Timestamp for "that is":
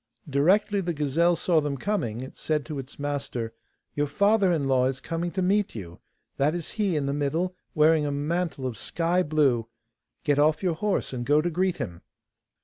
6.37-6.71